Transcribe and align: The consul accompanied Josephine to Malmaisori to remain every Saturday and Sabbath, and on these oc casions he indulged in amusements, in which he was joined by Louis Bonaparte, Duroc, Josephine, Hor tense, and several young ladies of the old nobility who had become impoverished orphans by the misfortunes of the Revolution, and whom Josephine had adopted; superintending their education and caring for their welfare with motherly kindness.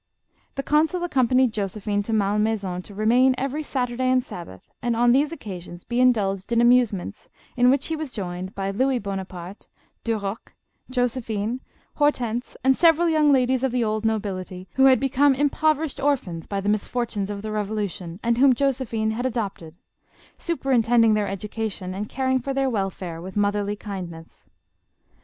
The 0.55 0.63
consul 0.63 1.03
accompanied 1.03 1.53
Josephine 1.53 2.01
to 2.01 2.11
Malmaisori 2.11 2.83
to 2.85 2.95
remain 2.95 3.35
every 3.37 3.61
Saturday 3.61 4.09
and 4.09 4.23
Sabbath, 4.23 4.67
and 4.81 4.95
on 4.95 5.11
these 5.11 5.31
oc 5.31 5.37
casions 5.39 5.85
he 5.87 5.99
indulged 5.99 6.51
in 6.51 6.59
amusements, 6.59 7.29
in 7.55 7.69
which 7.69 7.85
he 7.85 7.95
was 7.95 8.11
joined 8.11 8.55
by 8.55 8.71
Louis 8.71 8.97
Bonaparte, 8.97 9.67
Duroc, 10.03 10.55
Josephine, 10.89 11.59
Hor 11.97 12.11
tense, 12.11 12.57
and 12.63 12.75
several 12.75 13.09
young 13.09 13.31
ladies 13.31 13.63
of 13.63 13.71
the 13.71 13.83
old 13.83 14.03
nobility 14.03 14.67
who 14.73 14.85
had 14.85 14.99
become 14.99 15.35
impoverished 15.35 15.99
orphans 15.99 16.47
by 16.47 16.59
the 16.61 16.67
misfortunes 16.67 17.29
of 17.29 17.43
the 17.43 17.51
Revolution, 17.51 18.19
and 18.23 18.39
whom 18.39 18.55
Josephine 18.55 19.11
had 19.11 19.27
adopted; 19.27 19.77
superintending 20.35 21.13
their 21.13 21.27
education 21.27 21.93
and 21.93 22.09
caring 22.09 22.39
for 22.39 22.55
their 22.55 22.71
welfare 22.71 23.21
with 23.21 23.37
motherly 23.37 23.75
kindness. 23.75 24.49